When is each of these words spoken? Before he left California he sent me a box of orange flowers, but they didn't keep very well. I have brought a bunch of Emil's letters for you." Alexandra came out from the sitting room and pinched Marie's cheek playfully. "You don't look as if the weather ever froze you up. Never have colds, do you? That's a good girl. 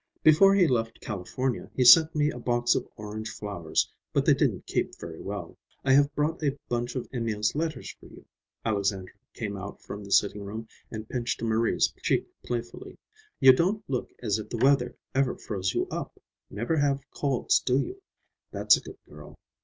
Before 0.23 0.55
he 0.55 0.65
left 0.65 0.99
California 0.99 1.69
he 1.75 1.85
sent 1.85 2.15
me 2.15 2.31
a 2.31 2.39
box 2.39 2.73
of 2.73 2.87
orange 2.97 3.29
flowers, 3.29 3.93
but 4.11 4.25
they 4.25 4.33
didn't 4.33 4.65
keep 4.65 4.97
very 4.99 5.21
well. 5.21 5.59
I 5.85 5.93
have 5.93 6.15
brought 6.15 6.41
a 6.41 6.57
bunch 6.67 6.95
of 6.95 7.07
Emil's 7.13 7.53
letters 7.53 7.91
for 7.99 8.07
you." 8.07 8.25
Alexandra 8.65 9.13
came 9.35 9.55
out 9.55 9.79
from 9.83 10.03
the 10.03 10.11
sitting 10.11 10.41
room 10.43 10.67
and 10.89 11.07
pinched 11.07 11.43
Marie's 11.43 11.93
cheek 12.01 12.25
playfully. 12.43 12.97
"You 13.39 13.53
don't 13.53 13.87
look 13.87 14.09
as 14.23 14.39
if 14.39 14.49
the 14.49 14.57
weather 14.57 14.95
ever 15.13 15.35
froze 15.37 15.75
you 15.75 15.87
up. 15.91 16.19
Never 16.49 16.77
have 16.77 17.03
colds, 17.11 17.59
do 17.59 17.79
you? 17.79 18.01
That's 18.51 18.77
a 18.77 18.81
good 18.81 18.97
girl. 19.07 19.37